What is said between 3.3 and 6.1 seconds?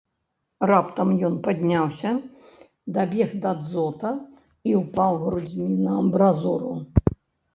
да дзота і ўпаў грудзьмі на